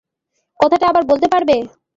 কথাটা 0.59 0.85
আবার 0.91 1.03
বলতে 1.11 1.27
পারবে? 1.33 1.55